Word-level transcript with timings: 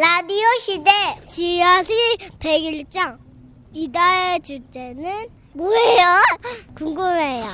라디오 0.00 0.46
시대 0.60 0.90
지하실 1.28 1.94
101장 2.38 3.18
이달의 3.74 4.40
주제는 4.40 5.28
뭐예요? 5.52 6.22
궁금해요. 6.74 7.44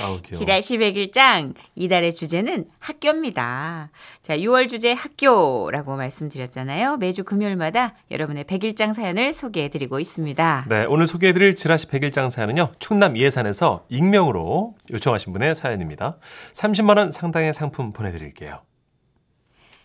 아우. 0.00 0.22
지라시 0.22 0.78
100일장 0.78 1.54
이달의 1.74 2.14
주제는 2.14 2.66
학교입니다. 2.78 3.90
자, 4.22 4.38
6월 4.38 4.68
주제 4.68 4.92
학교라고 4.92 5.96
말씀드렸잖아요. 5.96 6.98
매주 6.98 7.24
금요일마다 7.24 7.96
여러분의 8.12 8.44
100일장 8.44 8.94
사연을 8.94 9.32
소개해 9.32 9.68
드리고 9.68 9.98
있습니다. 9.98 10.66
네, 10.68 10.84
오늘 10.84 11.08
소개해 11.08 11.32
드릴 11.32 11.56
지라시 11.56 11.88
100일장 11.88 12.30
사연은요. 12.30 12.74
충남 12.78 13.18
예산에서 13.18 13.86
익명으로 13.88 14.76
요청하신 14.92 15.32
분의 15.32 15.56
사연입니다. 15.56 16.18
30만 16.52 16.96
원 16.96 17.10
상당의 17.10 17.52
상품 17.54 17.92
보내 17.92 18.12
드릴게요. 18.12 18.62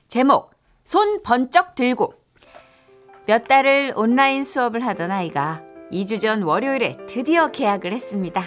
제목 0.07 0.60
손 0.91 1.23
번쩍 1.23 1.73
들고 1.75 2.13
몇 3.25 3.45
달을 3.45 3.93
온라인 3.95 4.43
수업을 4.43 4.85
하던 4.85 5.09
아이가 5.09 5.61
2주 5.89 6.19
전 6.19 6.41
월요일에 6.43 6.97
드디어 7.07 7.49
개학을 7.49 7.93
했습니다. 7.93 8.43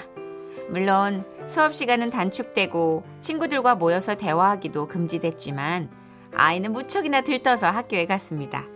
물론 0.68 1.24
수업 1.46 1.74
시간은 1.74 2.10
단축되고 2.10 3.02
친구들과 3.22 3.76
모여서 3.76 4.14
대화하기도 4.14 4.88
금지됐지만 4.88 5.88
아이는 6.34 6.74
무척이나 6.74 7.22
들떠서 7.22 7.68
학교에 7.68 8.04
갔습니다. 8.04 8.66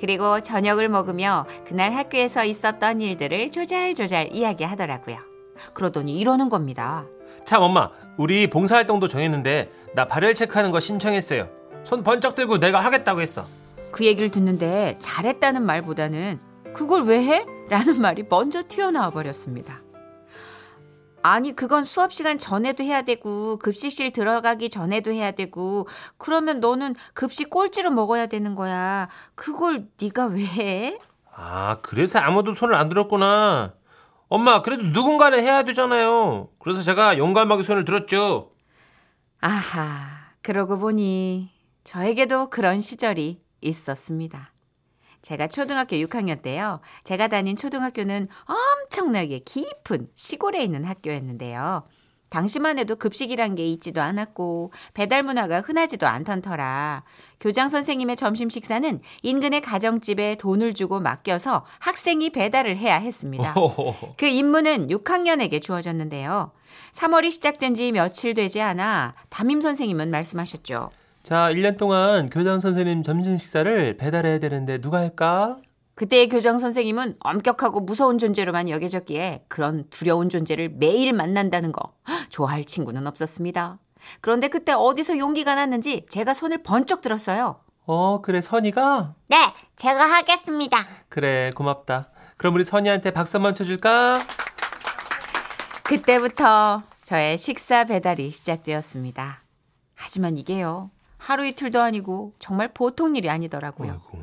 그리고 0.00 0.40
저녁을 0.40 0.88
먹으며 0.88 1.44
그날 1.66 1.92
학교에서 1.92 2.46
있었던 2.46 3.02
일들을 3.02 3.50
조잘조잘 3.50 4.32
이야기하더라고요. 4.32 5.18
그러더니 5.74 6.18
이러는 6.18 6.48
겁니다. 6.48 7.04
참 7.44 7.60
엄마, 7.60 7.90
우리 8.16 8.48
봉사활동도 8.48 9.08
정했는데 9.08 9.70
나 9.94 10.06
발열 10.06 10.34
체크하는 10.34 10.70
거 10.70 10.80
신청했어요. 10.80 11.63
손 11.84 12.02
번쩍 12.02 12.34
들고 12.34 12.58
내가 12.58 12.80
하겠다고 12.80 13.20
했어. 13.20 13.46
그 13.92 14.04
얘기를 14.04 14.30
듣는데 14.30 14.96
잘했다는 14.98 15.64
말보다는 15.64 16.40
그걸 16.74 17.04
왜 17.04 17.22
해? 17.22 17.46
라는 17.68 18.00
말이 18.00 18.24
먼저 18.28 18.62
튀어나와 18.66 19.10
버렸습니다. 19.10 19.80
아니, 21.22 21.56
그건 21.56 21.84
수업 21.84 22.12
시간 22.12 22.36
전에도 22.36 22.84
해야 22.84 23.00
되고, 23.00 23.56
급식실 23.56 24.12
들어가기 24.12 24.68
전에도 24.68 25.10
해야 25.10 25.30
되고, 25.30 25.88
그러면 26.18 26.60
너는 26.60 26.94
급식 27.14 27.48
꼴찌로 27.48 27.90
먹어야 27.92 28.26
되는 28.26 28.54
거야. 28.54 29.08
그걸 29.34 29.86
네가 30.02 30.26
왜 30.26 30.44
해? 30.44 30.98
아, 31.34 31.78
그래서 31.80 32.18
아무도 32.18 32.52
손을 32.52 32.74
안 32.74 32.90
들었구나. 32.90 33.72
엄마, 34.28 34.60
그래도 34.60 34.82
누군가는 34.82 35.40
해야 35.40 35.62
되잖아요. 35.62 36.48
그래서 36.58 36.82
제가 36.82 37.16
용감하게 37.16 37.62
손을 37.62 37.86
들었죠. 37.86 38.50
아하, 39.40 40.26
그러고 40.42 40.76
보니 40.76 41.53
저에게도 41.84 42.50
그런 42.50 42.80
시절이 42.80 43.40
있었습니다. 43.60 44.52
제가 45.22 45.48
초등학교 45.48 45.96
6학년 45.96 46.42
때요. 46.42 46.80
제가 47.04 47.28
다닌 47.28 47.56
초등학교는 47.56 48.28
엄청나게 48.44 49.40
깊은 49.40 50.08
시골에 50.14 50.62
있는 50.62 50.84
학교였는데요. 50.84 51.84
당시만 52.28 52.78
해도 52.78 52.96
급식이란 52.96 53.54
게 53.54 53.64
있지도 53.68 54.02
않았고 54.02 54.72
배달 54.92 55.22
문화가 55.22 55.60
흔하지도 55.60 56.06
않던 56.06 56.42
터라 56.42 57.04
교장 57.38 57.68
선생님의 57.68 58.16
점심 58.16 58.50
식사는 58.50 59.00
인근의 59.22 59.60
가정집에 59.60 60.34
돈을 60.34 60.74
주고 60.74 60.98
맡겨서 60.98 61.64
학생이 61.78 62.30
배달을 62.30 62.76
해야 62.76 62.96
했습니다. 62.96 63.54
그 64.18 64.26
임무는 64.26 64.88
6학년에게 64.88 65.62
주어졌는데요. 65.62 66.50
3월이 66.92 67.30
시작된 67.30 67.74
지 67.74 67.92
며칠 67.92 68.34
되지 68.34 68.60
않아 68.60 69.14
담임 69.28 69.60
선생님은 69.60 70.10
말씀하셨죠. 70.10 70.90
자, 71.24 71.48
1년 71.50 71.78
동안 71.78 72.28
교장 72.28 72.60
선생님 72.60 73.02
점심 73.02 73.38
식사를 73.38 73.96
배달해야 73.96 74.38
되는데 74.38 74.78
누가 74.78 74.98
할까? 74.98 75.56
그때의 75.94 76.28
교장 76.28 76.58
선생님은 76.58 77.16
엄격하고 77.18 77.80
무서운 77.80 78.18
존재로만 78.18 78.68
여겨졌기에 78.68 79.46
그런 79.48 79.88
두려운 79.88 80.28
존재를 80.28 80.68
매일 80.68 81.14
만난다는 81.14 81.72
거 81.72 81.94
좋아할 82.28 82.64
친구는 82.64 83.06
없었습니다. 83.06 83.78
그런데 84.20 84.48
그때 84.48 84.72
어디서 84.72 85.16
용기가 85.16 85.54
났는지 85.54 86.04
제가 86.10 86.34
손을 86.34 86.62
번쩍 86.62 87.00
들었어요. 87.00 87.58
어, 87.86 88.20
그래, 88.20 88.42
선이가? 88.42 89.14
네, 89.28 89.36
제가 89.76 90.04
하겠습니다. 90.04 90.86
그래, 91.08 91.50
고맙다. 91.54 92.10
그럼 92.36 92.54
우리 92.56 92.64
선이한테 92.64 93.12
박수 93.12 93.38
한번 93.38 93.54
쳐줄까? 93.54 94.20
그때부터 95.84 96.82
저의 97.02 97.38
식사 97.38 97.84
배달이 97.84 98.30
시작되었습니다. 98.30 99.42
하지만 99.94 100.36
이게요. 100.36 100.90
하루 101.24 101.46
이틀도 101.46 101.80
아니고 101.80 102.34
정말 102.38 102.72
보통 102.74 103.16
일이 103.16 103.30
아니더라고요. 103.30 103.92
아이고. 103.92 104.22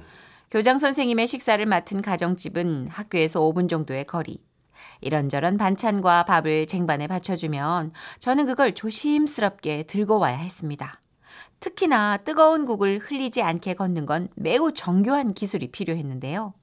교장 0.51 0.77
선생님의 0.77 1.27
식사를 1.27 1.65
맡은 1.65 2.01
가정집은 2.01 2.89
학교에서 2.89 3.39
5분 3.39 3.69
정도의 3.69 4.05
거리. 4.05 4.43
이런저런 5.01 5.57
반찬과 5.57 6.25
밥을 6.25 6.67
쟁반에 6.67 7.07
받쳐주면 7.07 7.93
저는 8.19 8.45
그걸 8.45 8.73
조심스럽게 8.73 9.83
들고 9.83 10.19
와야 10.19 10.35
했습니다. 10.37 11.01
특히나 11.59 12.17
뜨거운 12.17 12.65
국을 12.65 12.99
흘리지 12.99 13.41
않게 13.41 13.75
걷는 13.75 14.05
건 14.05 14.27
매우 14.35 14.71
정교한 14.73 15.33
기술이 15.33 15.71
필요했는데요. 15.71 16.53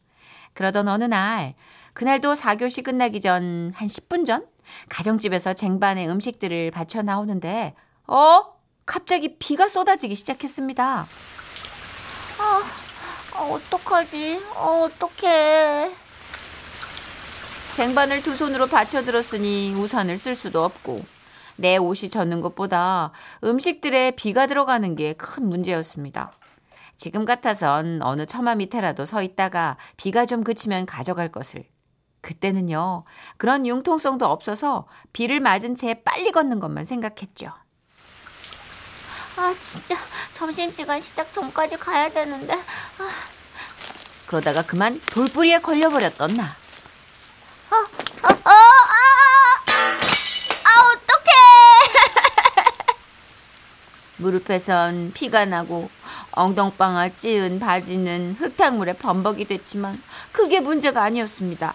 그러던 0.54 0.88
어느 0.88 1.04
날, 1.04 1.54
그날도 1.94 2.34
4교시 2.34 2.84
끝나기 2.84 3.20
전 3.20 3.72
한 3.74 3.88
10분 3.88 4.24
전 4.24 4.46
가정집에서 4.88 5.54
쟁반에 5.54 6.06
음식들을 6.08 6.70
받쳐 6.70 7.02
나오는데, 7.02 7.74
어? 8.06 8.57
갑자기 8.88 9.36
비가 9.38 9.68
쏟아지기 9.68 10.14
시작했습니다. 10.14 11.06
아, 12.38 13.38
어떡하지? 13.38 14.40
어, 14.56 14.88
어떡해. 14.88 15.92
쟁반을 17.74 18.22
두 18.22 18.34
손으로 18.34 18.66
받쳐 18.66 19.04
들었으니 19.04 19.74
우산을 19.74 20.16
쓸 20.16 20.34
수도 20.34 20.64
없고 20.64 21.04
내 21.56 21.76
옷이 21.76 22.08
젖는 22.08 22.40
것보다 22.40 23.12
음식들에 23.44 24.12
비가 24.12 24.46
들어가는 24.46 24.96
게 24.96 25.12
큰 25.12 25.48
문제였습니다. 25.48 26.32
지금 26.96 27.26
같아선 27.26 28.00
어느 28.02 28.24
처마 28.24 28.54
밑에라도 28.54 29.04
서 29.04 29.22
있다가 29.22 29.76
비가 29.98 30.24
좀 30.24 30.42
그치면 30.42 30.86
가져갈 30.86 31.30
것을. 31.30 31.64
그때는요, 32.22 33.04
그런 33.36 33.66
융통성도 33.66 34.24
없어서 34.26 34.88
비를 35.12 35.40
맞은 35.40 35.76
채 35.76 36.02
빨리 36.02 36.32
걷는 36.32 36.58
것만 36.58 36.86
생각했죠. 36.86 37.52
아, 39.38 39.54
진짜 39.60 39.96
점심시간 40.32 41.00
시작 41.00 41.32
전까지 41.32 41.76
가야 41.76 42.08
되는데. 42.08 42.58
그러다가 44.26 44.62
그만 44.62 45.00
돌뿌리에 45.12 45.60
걸려버렸던 45.60 46.36
나. 46.36 46.56
어, 47.70 47.76
어, 47.76 48.38
아, 48.44 48.52
아, 50.64 50.90
어떡해. 50.90 51.30
무릎에선 54.18 55.12
피가 55.14 55.44
나고 55.44 55.88
엉덩방아 56.32 57.10
찌은 57.10 57.60
바지는 57.60 58.34
흙탕물에 58.40 58.94
범벅이 58.94 59.44
됐지만 59.44 60.02
그게 60.32 60.58
문제가 60.58 61.04
아니었습니다. 61.04 61.74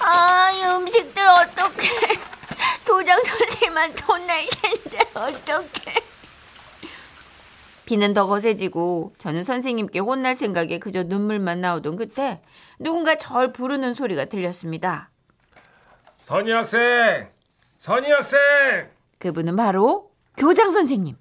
아, 0.00 0.50
이 0.52 0.64
음식들 0.64 1.28
어떡해. 1.28 2.13
교장 3.04 3.22
선생님한테 3.22 4.04
혼날 4.04 4.46
텐데, 4.62 4.98
어떡해. 5.12 5.94
비는 7.84 8.14
더 8.14 8.26
거세지고 8.26 9.12
저는 9.18 9.44
선생님께 9.44 9.98
혼날 9.98 10.34
생각에 10.34 10.78
그저 10.78 11.02
눈물만 11.02 11.60
나오던 11.60 11.96
그때 11.96 12.40
누군가 12.78 13.16
절 13.16 13.52
부르는 13.52 13.92
소리가 13.92 14.24
들렸습니다. 14.24 15.10
선이 16.22 16.50
학생! 16.50 17.28
선이 17.76 18.10
학생! 18.10 18.38
그분은 19.18 19.54
바로 19.56 20.10
교장 20.38 20.70
선생님. 20.70 21.16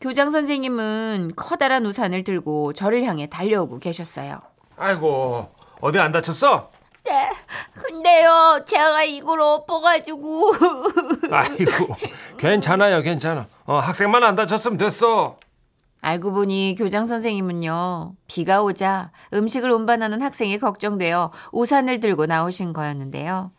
교장 0.00 0.30
선생님은 0.30 1.32
커다란 1.36 1.84
우산을 1.84 2.24
들고 2.24 2.72
저를 2.72 3.04
향해 3.04 3.26
달려오고 3.28 3.80
계셨어요. 3.80 4.40
아이고, 4.78 5.54
어디 5.82 5.98
안 5.98 6.10
다쳤어? 6.10 6.71
네, 7.04 7.30
근데요, 7.74 8.60
제가 8.64 9.02
이걸 9.04 9.40
엎어가지고. 9.40 10.52
아이고, 11.30 11.96
괜찮아요, 12.38 13.02
괜찮아. 13.02 13.48
어, 13.64 13.78
학생만 13.78 14.22
안 14.22 14.36
다쳤으면 14.36 14.78
됐어. 14.78 15.38
알고 16.00 16.32
보니 16.32 16.74
교장 16.78 17.06
선생님은요, 17.06 18.14
비가 18.26 18.62
오자 18.62 19.12
음식을 19.34 19.70
운반하는 19.70 20.20
학생이 20.20 20.58
걱정되어 20.58 21.32
우산을 21.52 22.00
들고 22.00 22.26
나오신 22.26 22.72
거였는데요. 22.72 23.52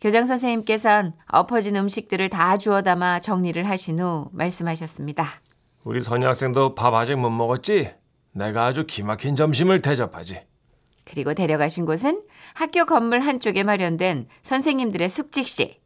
교장 0.00 0.24
선생님께선 0.26 1.14
엎어진 1.26 1.76
음식들을 1.76 2.28
다 2.28 2.56
주워 2.56 2.82
담아 2.82 3.20
정리를 3.20 3.62
하신 3.68 3.98
후 4.00 4.28
말씀하셨습니다. 4.32 5.26
우리 5.84 6.00
선이 6.00 6.24
학생도 6.24 6.74
밥 6.74 6.94
아직 6.94 7.16
못 7.16 7.30
먹었지? 7.30 7.92
내가 8.32 8.66
아주 8.66 8.86
기막힌 8.86 9.36
점심을 9.36 9.80
대접하지. 9.82 10.47
그리고 11.10 11.34
데려가신 11.34 11.86
곳은 11.86 12.22
학교 12.54 12.84
건물 12.84 13.20
한쪽에 13.20 13.62
마련된 13.62 14.26
선생님들의 14.42 15.08
숙직실. 15.08 15.76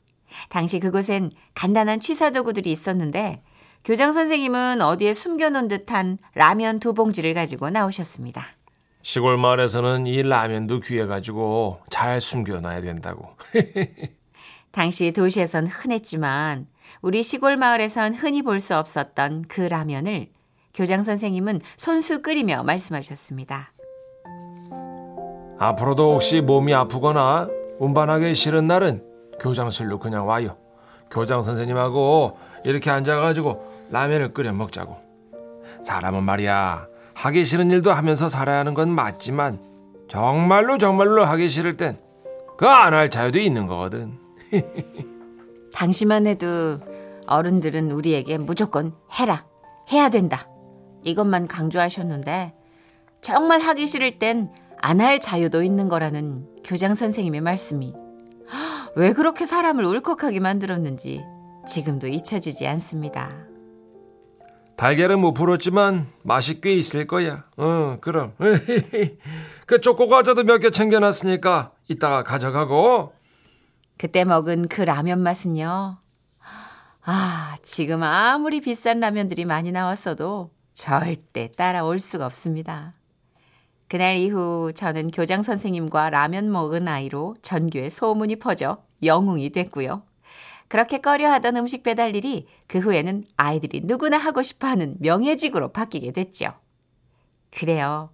당시 0.49 0.81
그곳엔 0.81 1.31
간단한 1.55 2.01
취사 2.01 2.31
도구들이 2.31 2.71
있었는데 2.73 3.43
교장 3.85 4.13
선생님은 4.13 4.81
어디에 4.81 5.13
숨겨놓은 5.15 5.69
듯한 5.69 6.19
라면 6.35 6.81
두 6.81 6.95
봉지를 6.95 7.35
가지고 7.35 7.71
나오셨습니다. 7.71 8.47
시골 9.03 9.37
마을에서는 9.37 10.07
이 10.07 10.23
라면도 10.23 10.81
귀해가지고 10.81 11.81
잘 11.91 12.21
숨겨놔야 12.21 12.81
된다고. 12.83 13.37
당시 14.71 15.13
도시에선 15.13 15.67
흔했지만 15.67 16.67
우리 17.03 17.23
시골 17.23 17.57
마을에선 17.57 18.15
흔히 18.15 18.43
볼 18.43 18.61
수 18.61 18.77
없었던 18.77 19.47
그 19.49 19.61
라면을 19.63 20.29
교장 20.73 21.03
선생님은 21.03 21.61
손수 21.77 22.23
끓이며 22.23 22.63
말씀하셨습니다. 22.63 23.73
앞으로도 25.67 26.15
혹시 26.15 26.41
몸이 26.41 26.75
아프거나 26.75 27.49
운반하기 27.79 28.35
싫은 28.35 28.67
날은 28.67 29.05
교장실로 29.39 30.01
그냥 30.01 30.27
와요. 30.27 30.57
교장 31.09 31.43
선생님하고 31.43 32.37
이렇게 32.65 32.91
앉아가지고 32.91 33.87
라면을 33.91 34.35
끓여 34.35 34.53
먹자고. 34.53 34.97
사람은 35.83 36.25
말이야 36.25 36.89
하기 37.15 37.45
싫은 37.45 37.71
일도 37.71 37.93
하면서 37.93 38.29
살아야 38.29 38.59
하는 38.59 38.75
건 38.75 38.91
맞지만 38.91 39.61
정말로 40.09 40.79
정말로 40.79 41.25
하기 41.25 41.49
싫을 41.49 41.77
땐 41.77 41.97
그 42.59 42.67
안 42.67 42.93
할 42.93 43.09
자유도 43.09 43.39
있는 43.39 43.67
거거든. 43.69 44.19
당시만 45.75 46.27
해도 46.27 46.79
어른들은 47.29 47.93
우리에게 47.93 48.37
무조건 48.39 48.93
해라, 49.19 49.45
해야 49.93 50.09
된다. 50.09 50.49
이것만 51.05 51.47
강조하셨는데 51.47 52.53
정말 53.21 53.61
하기 53.61 53.87
싫을 53.87 54.19
땐 54.19 54.51
안 54.83 55.01
할 55.01 55.21
자유도 55.21 55.63
있는 55.63 55.89
거라는 55.89 56.47
교장 56.65 56.95
선생님의 56.95 57.41
말씀이 57.41 57.95
왜 58.97 59.13
그렇게 59.13 59.47
사람을 59.47 59.85
울컥하게 59.85 60.41
만들었는지 60.41 61.23
지금도 61.67 62.09
잊혀지지 62.09 62.67
않습니다. 62.67 63.31
달걀은 64.77 65.21
못 65.21 65.35
풀었지만 65.35 66.09
맛이 66.25 66.61
꽤 66.61 66.75
있을 66.75 67.07
거야. 67.07 67.45
어, 67.57 67.99
그럼. 68.01 68.35
그 69.67 69.81
초코 69.81 70.09
과자도 70.09 70.43
몇 70.43 70.59
개 70.59 70.71
챙겨놨으니까 70.71 71.73
이따가 71.89 72.25
가져가고. 72.25 73.13
그때 73.97 74.25
먹은 74.25 74.67
그 74.69 74.83
라면 74.83 75.21
맛은요. 75.21 75.99
아, 77.05 77.57
지금 77.63 78.03
아무리 78.03 78.61
비싼 78.61 78.99
라면들이 78.99 79.45
많이 79.45 79.71
나왔어도 79.71 80.51
절대 80.75 81.53
따라올 81.53 82.01
수가 82.01 82.27
없습니다. 82.27 82.95
그날 83.93 84.17
이후 84.17 84.73
저는 84.75 85.11
교장 85.11 85.43
선생님과 85.43 86.09
라면 86.09 86.51
먹은 86.51 86.89
아이로 86.89 87.37
전교에 87.43 87.91
소문이 87.91 88.37
퍼져 88.37 88.79
영웅이 89.03 89.51
됐고요. 89.51 90.03
그렇게 90.69 90.97
꺼려하던 90.97 91.59
음식 91.59 91.83
배달 91.83 92.17
일이 92.17 92.47
그 92.67 92.79
후에는 92.79 93.27
아이들이 93.37 93.83
누구나 93.85 94.17
하고 94.17 94.43
싶어 94.43 94.67
하는 94.67 94.97
명예직으로 95.01 95.73
바뀌게 95.73 96.13
됐죠. 96.13 96.55
그래요. 97.51 98.09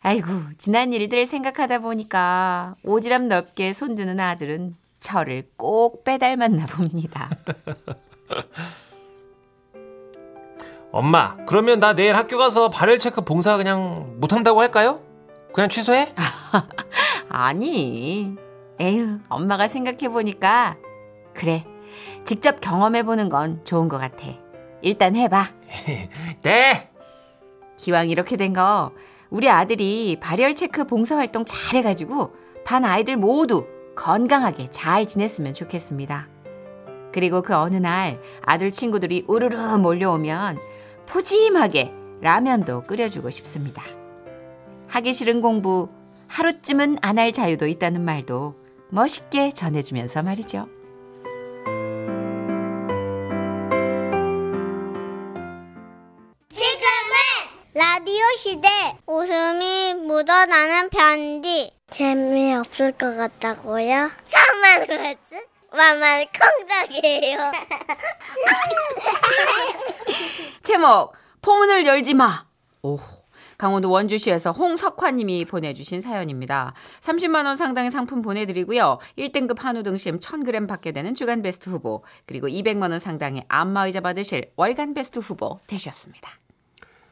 아이고, 0.00 0.28
지난 0.58 0.92
일들을 0.92 1.26
생각하다 1.26 1.80
보니까 1.80 2.76
오지랖 2.84 3.22
넓게 3.22 3.72
손드는 3.72 4.20
아들은 4.20 4.76
저를 5.00 5.50
꼭 5.56 6.04
빼닮았나 6.04 6.66
봅니다. 6.66 7.30
엄마, 10.96 11.34
그러면 11.46 11.80
나 11.80 11.92
내일 11.92 12.14
학교 12.14 12.38
가서 12.38 12.70
발열 12.70 13.00
체크 13.00 13.22
봉사 13.22 13.56
그냥 13.56 14.14
못한다고 14.20 14.60
할까요? 14.60 15.00
그냥 15.52 15.68
취소해? 15.68 16.14
아니, 17.28 18.36
에휴, 18.78 19.18
엄마가 19.28 19.66
생각해보니까, 19.66 20.76
그래, 21.34 21.64
직접 22.24 22.60
경험해보는 22.60 23.28
건 23.28 23.60
좋은 23.64 23.88
것 23.88 23.98
같아. 23.98 24.24
일단 24.82 25.16
해봐. 25.16 25.48
네! 26.42 26.90
기왕 27.76 28.08
이렇게 28.08 28.36
된 28.36 28.52
거, 28.52 28.92
우리 29.30 29.50
아들이 29.50 30.16
발열 30.20 30.54
체크 30.54 30.86
봉사활동 30.86 31.44
잘 31.44 31.74
해가지고, 31.74 32.36
반 32.64 32.84
아이들 32.84 33.16
모두 33.16 33.66
건강하게 33.96 34.70
잘 34.70 35.08
지냈으면 35.08 35.54
좋겠습니다. 35.54 36.28
그리고 37.14 37.42
그 37.42 37.54
어느 37.54 37.76
날 37.76 38.20
아들 38.42 38.72
친구들이 38.72 39.24
우르르 39.26 39.56
몰려오면 39.78 40.58
푸짐하게 41.14 41.92
라면도 42.22 42.82
끓여주고 42.82 43.30
싶습니다. 43.30 43.84
하기 44.88 45.14
싫은 45.14 45.42
공부 45.42 45.88
하루쯤은 46.26 46.98
안 47.02 47.18
할 47.18 47.30
자유도 47.30 47.68
있다는 47.68 48.00
말도 48.00 48.56
멋있게 48.90 49.52
전해주면서 49.52 50.24
말이죠. 50.24 50.68
지금은 56.52 57.16
라디오 57.74 58.22
시대 58.36 58.68
웃음이 59.06 59.94
묻어나는 59.94 60.90
편지 60.90 61.72
재미없을 61.90 62.92
것 62.92 63.16
같다고요? 63.16 64.10
정말 64.28 64.86
그렇지? 64.86 65.44
만만 65.72 66.26
콩닥이에요 66.68 67.50
제목 70.62 71.12
포문을 71.42 71.86
열지 71.86 72.14
마. 72.14 72.46
오. 72.82 72.98
강원도 73.56 73.90
원주시에서 73.90 74.52
홍석환님이 74.52 75.44
보내주신 75.44 76.00
사연입니다. 76.00 76.74
30만 77.00 77.46
원 77.46 77.56
상당의 77.56 77.90
상품 77.90 78.20
보내드리고요. 78.20 78.98
1등급 79.16 79.60
한우 79.60 79.82
등심 79.82 80.18
1,000g 80.18 80.66
받게 80.66 80.92
되는 80.92 81.14
주간 81.14 81.40
베스트 81.40 81.70
후보 81.70 82.02
그리고 82.26 82.48
200만 82.48 82.90
원 82.90 82.98
상당의 82.98 83.44
안마의자 83.48 84.00
받으실 84.00 84.50
월간 84.56 84.94
베스트 84.94 85.20
후보 85.20 85.60
되셨습니다. 85.66 86.30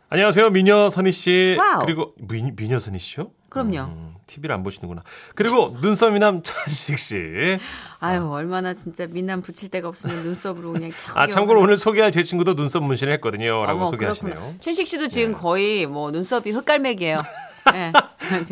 안녕하세요, 0.09 0.51
미녀 0.51 0.91
선희 0.91 1.13
씨. 1.13 1.57
와우. 1.59 1.85
그리고 1.85 2.13
미, 2.19 2.51
미녀 2.55 2.79
선희 2.79 2.99
씨요? 2.99 3.31
그럼요. 3.53 3.81
음, 3.83 4.15
TV를 4.27 4.55
안 4.55 4.63
보시는구나. 4.63 5.03
그리고 5.35 5.77
눈썹 5.83 6.13
미남 6.13 6.43
천식 6.43 6.99
씨. 6.99 7.59
아유 8.01 8.27
얼마나 8.31 8.73
진짜 8.73 9.07
민남 9.07 9.43
붙일 9.43 9.69
데가 9.69 9.89
없으면 9.89 10.17
눈썹으로 10.23 10.73
그냥 10.73 10.91
아, 11.15 11.27
참고로 11.27 11.61
오늘 11.61 11.77
소개할 11.77 12.11
제 12.13 12.23
친구도 12.23 12.55
눈썹 12.55 12.83
문신을 12.83 13.13
했거든요. 13.15 13.67
라고 13.67 13.81
어머, 13.81 13.91
소개하시네요. 13.91 14.35
그렇구나. 14.35 14.59
춘식 14.59 14.89
씨도 14.89 15.09
지금 15.09 15.35
거의 15.35 15.87
뭐 15.87 16.11
눈썹이 16.11 16.51
흑갈매기예요. 16.51 17.19
네. 17.73 17.93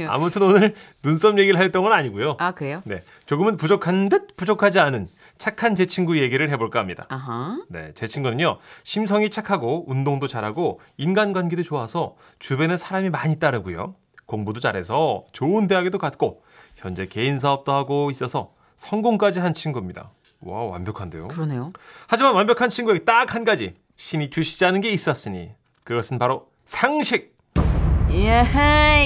아무튼 0.08 0.43
오늘 0.43 0.75
눈썹 1.03 1.38
얘기를 1.38 1.58
할 1.58 1.73
동은 1.73 1.93
아니고요. 1.93 2.37
아 2.38 2.53
그래요? 2.53 2.82
네. 2.85 3.03
조금은 3.25 3.56
부족한 3.56 4.11
듯 4.11 4.37
부족하지 4.37 4.81
않은 4.81 5.08
착한 5.38 5.75
제 5.75 5.87
친구 5.87 6.19
얘기를 6.20 6.50
해볼까 6.50 6.79
합니다. 6.79 7.06
아하. 7.08 7.58
네, 7.70 7.93
제 7.94 8.06
친구는요, 8.06 8.58
심성이 8.85 9.31
착하고, 9.31 9.91
운동도 9.91 10.26
잘하고, 10.26 10.81
인간관계도 10.99 11.62
좋아서, 11.62 12.14
주변에 12.38 12.77
사람이 12.77 13.08
많이 13.08 13.39
따르고요, 13.41 13.94
공부도 14.31 14.60
잘해서, 14.60 15.25
좋은 15.32 15.67
대학에도 15.67 15.99
갔고, 15.99 16.43
현재 16.77 17.06
개인 17.06 17.37
사업도 17.37 17.72
하고 17.72 18.13
있어서, 18.13 18.53
성공까지 18.77 19.41
한 19.41 19.55
친구입니다. 19.55 20.13
와, 20.41 20.63
완벽한데요? 20.67 21.27
그러네요. 21.29 21.72
하지만 22.06 22.34
완벽한 22.37 22.69
친구에게 22.70 23.05
딱 23.05 23.34
한 23.34 23.44
가지, 23.44 23.75
신이 23.96 24.31
주시지 24.31 24.65
않은 24.67 24.82
게 24.82 24.91
있었으니, 24.91 25.51
그것은 25.82 26.20
바로 26.20 26.46
상식! 26.65 27.37
예, 28.13 28.44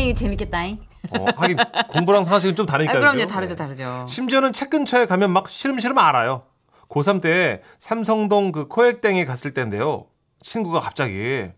이거 0.05 0.13
재밌겠다잉. 0.15 0.79
어, 1.19 1.25
하긴, 1.37 1.57
공부랑 1.89 2.25
상식은 2.25 2.55
좀 2.55 2.65
아, 2.65 2.73
다르니까요. 2.73 2.99
그럼요, 3.01 3.17
그죠? 3.21 3.27
다르죠, 3.27 3.55
네. 3.55 3.57
다르죠. 3.57 4.05
심지어는 4.07 4.53
책 4.53 4.69
근처에 4.69 5.07
가면 5.07 5.31
막 5.31 5.49
시름시름 5.49 5.97
알아요. 5.97 6.43
고3 6.91 7.23
때 7.23 7.63
삼성동 7.79 8.53
그 8.53 8.69
코엑땡에 8.69 9.25
갔을 9.25 9.55
때인데요. 9.55 10.07
친구가 10.43 10.81
갑자기 10.81 11.49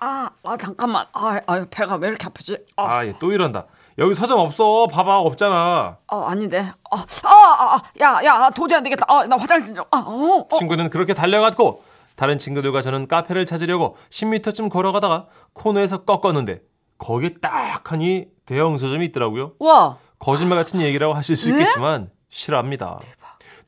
아, 0.00 0.06
아, 0.06 0.30
아 0.44 0.56
잠깐만. 0.56 1.06
아, 1.12 1.40
아, 1.46 1.64
배가 1.70 1.96
왜 1.96 2.08
이렇게 2.08 2.26
아프지? 2.26 2.58
아, 2.76 2.84
아, 2.98 3.06
얘 3.06 3.12
또 3.20 3.32
이런다. 3.32 3.66
여기 3.98 4.14
서점 4.14 4.38
없어. 4.40 4.86
봐봐. 4.86 5.18
없잖아. 5.18 5.98
어, 6.10 6.16
아닌데. 6.24 6.60
아, 6.90 6.96
아, 7.24 7.74
아, 7.76 7.82
야, 8.00 8.20
야, 8.24 8.50
도저히 8.50 8.78
안 8.78 8.82
되겠다. 8.82 9.04
아, 9.08 9.24
나 9.26 9.36
화장실 9.36 9.74
좀. 9.74 9.84
아, 9.90 9.98
어, 9.98 10.46
어. 10.50 10.56
친구는 10.58 10.88
그렇게 10.90 11.12
달려갔고 11.12 11.82
다른 12.16 12.38
친구들과 12.38 12.82
저는 12.82 13.08
카페를 13.08 13.46
찾으려고 13.46 13.96
10m쯤 14.10 14.70
걸어가다가 14.70 15.26
코너에서 15.52 16.04
꺾었는데 16.04 16.60
거기에 16.98 17.34
딱 17.40 17.92
하니 17.92 18.26
대형 18.46 18.76
서점이 18.78 19.06
있더라고요. 19.06 19.52
와, 19.58 19.98
거짓말 20.18 20.58
같은 20.58 20.80
얘기라고 20.80 21.14
하실 21.14 21.36
수 21.36 21.48
있겠지만 21.50 22.10
싫어합니다. 22.28 22.98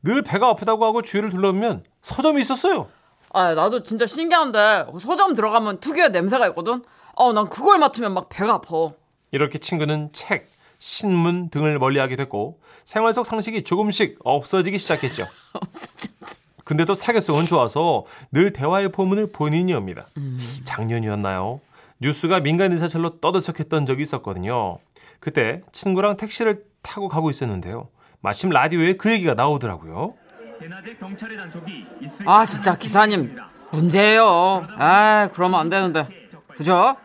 늘 0.03 0.21
배가 0.21 0.49
아프다고 0.49 0.85
하고 0.85 1.01
주위를 1.01 1.29
둘러보면 1.31 1.83
서점이 2.01 2.41
있었어요. 2.41 2.87
아, 3.33 3.55
나도 3.55 3.81
진짜 3.81 4.05
신기한데 4.05 4.85
서점 5.01 5.33
들어가면 5.33 5.79
특유의 5.79 6.11
냄새가 6.11 6.47
있거든. 6.49 6.83
어, 7.15 7.33
난 7.33 7.49
그걸 7.49 7.79
맡으면 7.79 8.13
막 8.13 8.29
배가 8.29 8.53
아파. 8.53 8.93
이렇게 9.31 9.57
친구는 9.57 10.09
책, 10.13 10.49
신문 10.77 11.49
등을 11.49 11.79
멀리하게 11.79 12.15
됐고 12.15 12.59
생활 12.85 13.13
속 13.13 13.25
상식이 13.25 13.63
조금씩 13.63 14.19
없어지기 14.23 14.77
시작했죠. 14.77 15.27
근데도 16.63 16.93
사교성은 16.93 17.45
좋아서 17.45 18.05
늘 18.31 18.53
대화의 18.53 18.91
포문을 18.91 19.31
본인이 19.31 19.71
엽니다. 19.71 20.07
작년이었나요? 20.63 21.59
뉴스가 21.99 22.39
민간 22.41 22.71
인사철로 22.71 23.19
떠들썩했던 23.19 23.85
적이 23.85 24.03
있었거든요. 24.03 24.77
그때 25.19 25.61
친구랑 25.71 26.17
택시를 26.17 26.65
타고 26.81 27.09
가고 27.09 27.29
있었는데요. 27.31 27.89
마침 28.21 28.49
라디오에 28.49 28.93
그 28.93 29.11
얘기가 29.11 29.33
나오더라고요. 29.33 30.13
아, 32.25 32.45
진짜 32.45 32.75
기사님. 32.75 33.35
문제예요. 33.71 34.67
아, 34.77 35.29
그러면 35.33 35.59
안 35.59 35.69
되는데. 35.69 36.07
그죠? 36.49 36.95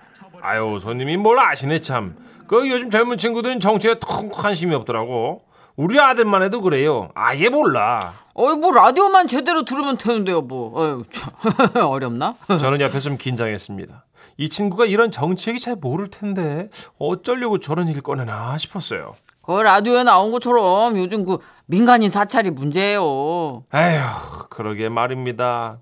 아유 0.41 0.79
손님이 0.81 1.17
뭘 1.17 1.39
아시네 1.39 1.81
참. 1.81 2.15
그 2.47 2.69
요즘 2.69 2.91
젊은 2.91 3.19
친구들은 3.19 3.61
정치에 3.61 3.97
통 4.01 4.31
관심이 4.31 4.75
없더라고. 4.75 5.43
우리 5.77 5.99
아들만 6.01 6.43
해도 6.43 6.61
그래요. 6.61 7.11
아예 7.15 7.49
몰라. 7.49 8.15
어이 8.35 8.57
뭐 8.57 8.73
라디오만 8.73 9.27
제대로 9.29 9.65
들으면 9.65 9.97
되는데요, 9.99 10.43
뭐. 10.43 10.79
어휴, 10.81 11.05
참. 11.11 11.33
어렵나? 11.85 12.37
저는 12.49 12.81
옆에서 12.81 13.01
좀 13.01 13.17
긴장했습니다. 13.17 14.05
이 14.37 14.49
친구가 14.49 14.87
이런 14.87 15.11
정치 15.11 15.51
얘기 15.51 15.59
잘 15.61 15.75
모를 15.77 16.09
텐데 16.11 16.69
어쩌려고 16.99 17.59
저런 17.59 17.87
얘기를 17.89 18.03
꺼내나 18.03 18.57
싶었어요. 18.59 19.15
그 19.49 19.55
라디오에 19.63 20.05
나온 20.05 20.31
것처럼 20.31 20.99
요즘 20.99 21.25
그 21.25 21.39
민간인 21.65 22.11
사찰이 22.11 22.51
문제예요. 22.51 23.65
에휴, 23.75 24.03
그러게 24.51 24.91
말입니다. 24.91 25.79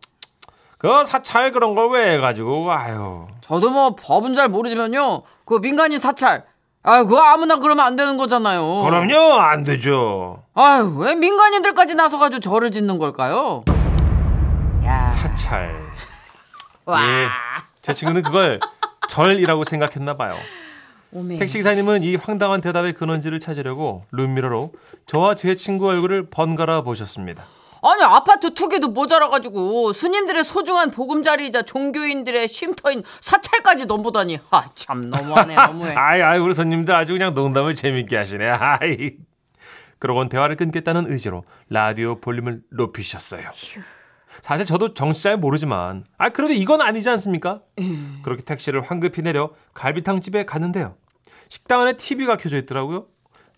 그 0.79 1.05
사찰 1.05 1.51
그런 1.51 1.75
걸 1.75 1.89
왜 1.91 2.13
해가지고, 2.13 2.71
아유. 2.73 3.27
저도 3.41 3.71
뭐 3.71 3.97
법은 3.97 4.35
잘 4.37 4.49
모르지만요. 4.49 5.23
그 5.45 5.59
민간인 5.59 5.99
사찰. 5.99 6.45
아유, 6.85 7.07
그거 7.07 7.21
아무나 7.21 7.57
그러면 7.59 7.85
안 7.85 7.97
되는 7.97 8.17
거잖아요. 8.17 8.83
그럼요, 8.85 9.33
안 9.41 9.65
되죠. 9.65 10.45
아유, 10.55 10.95
왜 10.99 11.17
민간인들까지 11.17 11.97
나서가지고 11.97 12.39
절을 12.39 12.71
짓는 12.71 13.01
걸까요? 13.01 13.65
야. 14.85 15.07
사찰. 15.07 15.75
와. 16.85 17.03
예. 17.03 17.27
제 17.83 17.93
친구는 17.93 18.23
그걸 18.23 18.61
절이라고 19.09 19.65
생각했나 19.65 20.17
봐요. 20.17 20.37
오메. 21.17 21.39
택시 21.39 21.59
기사님은 21.59 22.03
이 22.03 22.17
황당한 22.17 22.61
대답의 22.61 22.93
근원지를 22.93 23.41
찾으려고 23.41 24.05
룸미러로 24.13 24.73
저와 25.07 25.35
제 25.35 25.55
친구 25.55 25.89
얼굴을 25.89 26.29
번갈아 26.31 26.83
보셨습니다. 26.83 27.45
아니 27.83 28.03
아파트 28.03 28.53
투기도 28.53 28.89
모자라가지고 28.89 29.93
스님들의 29.93 30.43
소중한 30.45 30.91
보금자리이자 30.91 31.63
종교인들의 31.63 32.49
쉼터인 32.49 33.03
사찰까지 33.21 33.87
넘보다니 33.87 34.39
아 34.51 34.65
참 34.75 35.09
너무하네 35.09 35.55
너무해 35.67 35.95
아이, 35.95 36.21
아이, 36.21 36.39
우리 36.39 36.53
손님들 36.53 36.95
아주 36.95 37.13
그냥 37.13 37.33
농담을 37.35 37.75
재밌게 37.75 38.17
하시네. 38.17 38.49
아이. 38.49 39.13
그러곤 39.99 40.29
대화를 40.29 40.57
끊겠다는 40.57 41.11
의지로 41.11 41.45
라디오 41.71 42.21
볼륨을 42.21 42.61
높이셨어요. 42.71 43.49
사실 44.43 44.67
저도 44.67 44.93
정치 44.93 45.23
잘 45.23 45.39
모르지만, 45.39 46.05
아, 46.19 46.29
그래도 46.29 46.53
이건 46.53 46.83
아니지 46.83 47.09
않습니까? 47.09 47.63
그렇게 48.23 48.43
택시를 48.43 48.83
황급히 48.83 49.23
내려 49.23 49.51
갈비탕 49.73 50.21
집에 50.21 50.45
갔는데요. 50.45 50.95
식당 51.49 51.83
안에 51.83 51.95
TV가 51.95 52.37
켜져 52.37 52.57
있더라고요. 52.59 53.07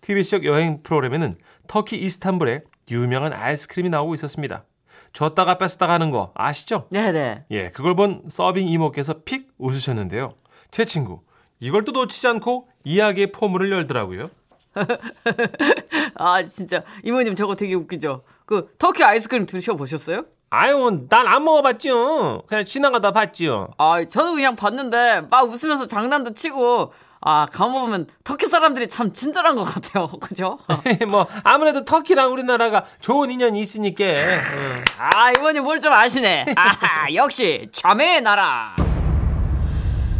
TV 0.01 0.23
속 0.23 0.45
여행 0.45 0.81
프로그램에는 0.81 1.37
터키 1.67 1.97
이스탄불에 1.97 2.63
유명한 2.91 3.33
아이스크림이 3.33 3.89
나오고 3.89 4.15
있었습니다. 4.15 4.65
줬다가 5.13 5.57
뺐다가 5.57 5.93
하는 5.93 6.11
거 6.11 6.31
아시죠? 6.35 6.87
네네 6.91 7.45
예, 7.51 7.71
그걸 7.71 7.95
본 7.95 8.23
서빙 8.27 8.67
이모께서 8.67 9.21
픽 9.25 9.49
웃으셨는데요. 9.57 10.35
제 10.71 10.85
친구, 10.85 11.21
이걸 11.59 11.83
또 11.83 11.91
놓치지 11.91 12.27
않고 12.27 12.67
이야기의 12.83 13.31
포문을 13.31 13.71
열더라고요. 13.71 14.29
아 16.15 16.43
진짜 16.43 16.83
이모님 17.03 17.33
저거 17.33 17.55
되게 17.55 17.73
웃기죠 17.73 18.23
그 18.45 18.71
터키 18.77 19.03
아이스크림 19.03 19.47
드셔보셨어요? 19.47 20.25
아유, 20.51 21.05
난 21.09 21.27
안 21.27 21.43
먹어봤죠. 21.43 22.43
그냥 22.47 22.65
지나가다 22.65 23.11
봤죠. 23.11 23.69
아 23.77 24.03
저도 24.05 24.33
그냥 24.33 24.55
봤는데 24.55 25.21
막 25.29 25.47
웃으면서 25.47 25.85
장난도 25.85 26.33
치고 26.33 26.91
아 27.21 27.45
가보면 27.51 28.07
터키 28.23 28.47
사람들이 28.47 28.87
참 28.87 29.11
친절한 29.11 29.55
것 29.57 29.63
같아요 29.63 30.07
그죠? 30.21 30.57
뭐 31.07 31.27
아무래도 31.43 31.83
터키랑 31.85 32.31
우리나라가 32.31 32.85
좋은 33.01 33.29
인연이 33.29 33.59
있으니까. 33.61 34.05
응. 34.05 34.83
아 34.97 35.31
이모님 35.33 35.63
뭘좀 35.63 35.91
아시네 35.93 36.45
아 36.55 37.13
역시 37.13 37.67
자매의 37.71 38.21
나라 38.21 38.75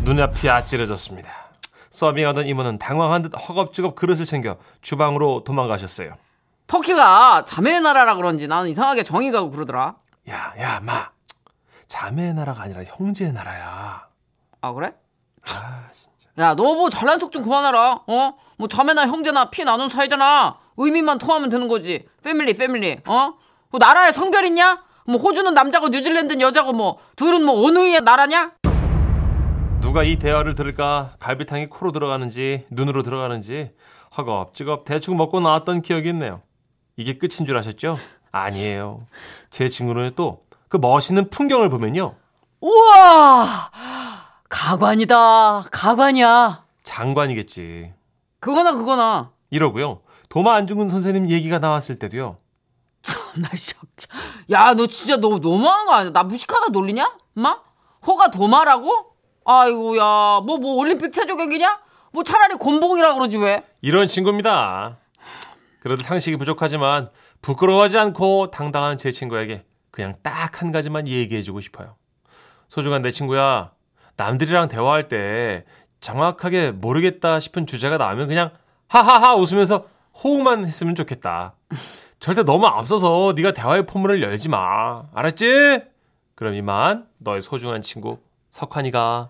눈앞이 0.04 0.50
아찔해졌습니다. 0.50 1.30
서빙하던 1.90 2.46
이모는 2.48 2.78
당황한 2.78 3.24
듯 3.24 3.32
허겁지겁 3.36 3.96
그릇을 3.96 4.26
챙겨 4.26 4.58
주방으로 4.82 5.44
도망가셨어요. 5.44 6.14
터키가 6.68 7.46
자매의 7.48 7.82
나라라 7.82 8.14
그런지 8.16 8.48
나는 8.48 8.70
이상하게 8.70 9.02
정이 9.04 9.32
가고 9.32 9.50
그러더라 9.50 9.96
야, 10.30 10.54
야, 10.60 10.80
마. 10.80 11.10
자매의 11.88 12.34
나라가 12.36 12.64
아니라 12.64 12.84
형제의 12.84 13.34
나라야. 13.34 14.08
아 14.62 14.74
그래? 14.74 14.94
아, 15.52 15.88
진짜. 15.92 16.30
야 16.38 16.54
너 16.56 16.64
뭐 16.76 16.90
잘난 16.90 17.18
척 17.20 17.32
좀 17.32 17.44
그만해라 17.44 18.02
어? 18.08 18.34
뭐 18.58 18.68
자매나 18.68 19.08
형제나 19.08 19.50
피 19.50 19.64
나눈 19.64 19.90
사이잖아 19.90 20.58
의미만 20.78 21.18
통하면 21.18 21.50
되는 21.50 21.68
거지 21.68 22.08
패밀리 22.24 22.54
패밀리 22.54 23.00
어? 23.08 23.34
뭐 23.70 23.80
나라에 23.80 24.12
성별 24.12 24.46
있냐? 24.46 24.84
뭐 25.06 25.18
호주는 25.18 25.52
남자고 25.54 25.88
뉴질랜드는 25.90 26.42
여자고 26.42 26.74
뭐 26.74 27.00
둘은 27.16 27.44
뭐 27.44 27.66
어느 27.68 27.80
의 27.80 28.00
나라냐? 28.02 28.52
누가 29.82 30.04
이 30.04 30.18
대화를 30.18 30.54
들을까 30.56 31.14
갈비탕이 31.20 31.68
코로 31.68 31.92
들어가는지 31.92 32.66
눈으로 32.70 33.02
들어가는지 33.02 33.72
허겁지겁 34.18 34.84
대충 34.86 35.18
먹고 35.18 35.40
나왔던 35.40 35.82
기억이 35.82 36.10
있네요. 36.10 36.42
이게 36.96 37.18
끝인 37.18 37.46
줄 37.48 37.58
아셨죠? 37.58 37.96
아니에요. 38.32 39.06
제 39.50 39.70
친구는 39.70 40.14
또 40.16 40.42
그 40.70 40.78
멋있는 40.78 41.30
풍경을 41.32 41.70
보면요. 41.70 42.16
우와 42.62 43.72
가관이다 44.48 45.66
가관이야 45.72 46.64
장관이겠지. 46.84 47.92
그거나 48.40 48.72
그거나 48.74 49.32
이러고요. 49.50 50.02
도마 50.30 50.54
안중근 50.56 50.90
선생님 50.90 51.30
얘기가 51.30 51.58
나왔을 51.60 51.98
때도요. 51.98 52.38
나 53.36 53.50
야 54.52 54.74
너 54.76 54.86
진짜 54.88 55.18
너 55.18 55.40
너무하는 55.40 55.86
거 55.86 55.94
아니야 55.94 56.12
나 56.12 56.24
무식하다 56.24 56.68
놀리냐? 56.72 57.18
엄마? 57.36 57.60
호가 58.06 58.30
도마라고? 58.30 59.08
아이고야 59.46 60.42
뭐뭐 60.46 60.74
올림픽 60.76 61.12
체조 61.12 61.36
경기냐? 61.36 61.80
뭐 62.12 62.24
차라리 62.24 62.56
곤봉이라 62.56 63.16
그러지 63.16 63.38
왜? 63.38 63.64
이런 63.82 64.08
친구입니다. 64.08 64.98
그래도 65.90 66.04
상식이 66.04 66.38
부족하지만 66.38 67.10
부끄러워하지 67.42 67.98
않고 67.98 68.52
당당한 68.52 69.00
제 69.00 69.12
친구에게 69.12 69.64
그냥 69.90 70.18
딱 70.22 70.62
한 70.62 70.72
가지만 70.72 71.08
얘기해주고 71.08 71.62
싶어요. 71.62 71.96
소중한 72.68 73.02
내 73.02 73.10
친구야, 73.10 73.72
남들이랑 74.16 74.68
대화할 74.68 75.08
때 75.10 75.66
정확하게 76.00 76.72
모르겠다 76.74 77.40
싶은 77.40 77.66
주제가 77.66 77.98
나오면 77.98 78.28
그냥 78.28 78.52
하하하 78.88 79.34
웃으면서 79.36 79.88
호응만 80.24 80.68
했으면 80.68 80.94
좋겠다. 80.94 81.56
절대 82.20 82.44
너무 82.44 82.68
앞서서 82.68 83.34
네가 83.36 83.54
대화의 83.54 83.88
포문을 83.88 84.22
열지 84.22 84.48
마. 84.50 85.06
알았지? 85.14 85.82
그럼 86.36 86.54
이만 86.54 87.08
너의 87.18 87.42
소중한 87.42 87.82
친구 87.82 88.20
석환이가 88.52 89.28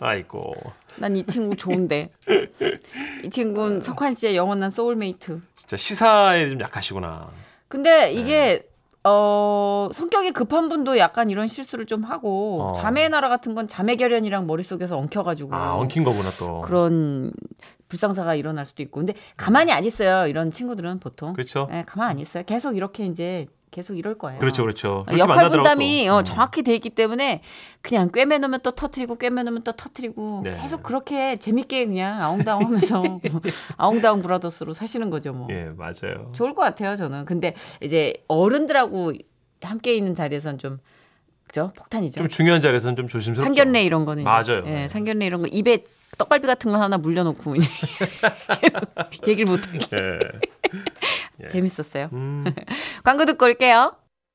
아이고 0.00 0.54
난 0.96 1.14
이 1.16 1.24
친구 1.24 1.54
좋은데. 1.56 2.10
이 3.24 3.30
친구는 3.30 3.82
석환 3.82 4.14
씨의 4.14 4.36
영원한 4.36 4.70
소울메이트. 4.70 5.40
진짜 5.56 5.76
시사에 5.76 6.48
좀 6.48 6.60
약하시구나. 6.60 7.30
근데 7.68 8.12
이게 8.12 8.68
어 9.04 9.88
성격이 9.92 10.32
급한 10.32 10.68
분도 10.68 10.98
약간 10.98 11.30
이런 11.30 11.46
실수를 11.48 11.86
좀 11.86 12.02
하고 12.02 12.62
어. 12.62 12.72
자매의 12.72 13.08
나라 13.10 13.28
같은 13.28 13.54
건 13.54 13.68
자매 13.68 13.96
결연이랑 13.96 14.46
머릿속에서 14.46 14.98
엉켜가지고 14.98 15.54
아 15.54 15.76
엉킨 15.76 16.02
거구나 16.04 16.30
또. 16.38 16.60
그런 16.62 17.32
불상사가 17.88 18.34
일어날 18.34 18.66
수도 18.66 18.82
있고 18.82 19.00
근데 19.00 19.14
가만히 19.36 19.72
안 19.72 19.84
있어요 19.84 20.26
이런 20.26 20.50
친구들은 20.50 20.98
보통 20.98 21.32
그렇죠. 21.32 21.68
예, 21.72 21.84
가만 21.86 22.10
안 22.10 22.18
있어요 22.18 22.42
계속 22.44 22.76
이렇게 22.76 23.06
이제 23.06 23.46
계속 23.70 23.96
이럴 23.96 24.16
거예요 24.16 24.40
그렇죠, 24.40 24.62
그렇죠. 24.62 25.04
역할 25.16 25.48
분담이 25.48 26.06
또. 26.06 26.14
어, 26.14 26.18
음. 26.20 26.24
정확히 26.24 26.62
돼 26.62 26.74
있기 26.74 26.90
때문에 26.90 27.42
그냥 27.80 28.10
꿰매놓으면 28.10 28.60
또 28.62 28.70
터트리고 28.70 29.16
꿰매놓으면 29.16 29.62
또 29.64 29.72
터트리고 29.72 30.42
네. 30.44 30.50
계속 30.52 30.82
그렇게 30.82 31.36
재밌게 31.36 31.86
그냥 31.86 32.20
아웅다웅하면서 32.22 33.20
아웅다웅 33.76 34.22
브라더스로 34.22 34.72
사시는 34.72 35.10
거죠 35.10 35.32
뭐 35.32 35.48
예, 35.50 35.68
맞아요. 35.76 36.32
좋을 36.32 36.54
것 36.54 36.62
같아요, 36.62 36.96
저는. 36.96 37.24
근데 37.24 37.54
이제 37.82 38.14
어른들하고 38.28 39.12
함께 39.62 39.94
있는 39.94 40.14
자리에선 40.14 40.58
좀 40.58 40.78
그죠? 41.46 41.72
폭탄이죠. 41.76 42.18
좀 42.18 42.28
중요한 42.28 42.60
자리에서는 42.60 42.94
좀 42.96 43.08
조심스럽죠. 43.08 43.42
상견례 43.54 43.82
이런 43.82 44.04
거는 44.04 44.24
맞아요. 44.24 44.62
예, 44.66 44.70
네. 44.70 44.88
상견례 44.88 45.26
이런 45.26 45.42
거 45.42 45.48
입에 45.48 45.84
떡갈비 46.18 46.46
같은 46.46 46.70
거 46.72 46.78
하나 46.80 46.98
물려놓고 46.98 47.54
얘기를 49.26 49.46
못하게 49.46 49.78
예. 49.92 50.18
재밌었어요. 51.46 52.08
음. 52.12 52.44
광고 53.04 53.24
듣고 53.24 53.46
올게요. 53.46 53.94